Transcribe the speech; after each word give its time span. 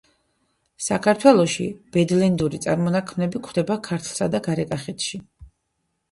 საქართველოში 0.83 1.65
ბედლენდური 1.97 2.59
წარმონაქმნები 2.63 3.41
გვხვდება 3.47 3.77
ქართლსა 3.89 4.29
და 4.37 4.41
გარეკახეთში. 4.49 5.21